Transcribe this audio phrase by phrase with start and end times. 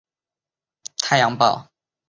[0.95, 1.71] 曾在仰光帮助建立太阳报。